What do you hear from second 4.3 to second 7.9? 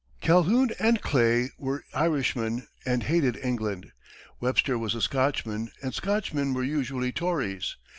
Webster was a Scotchman, and Scotchmen were usually Tories.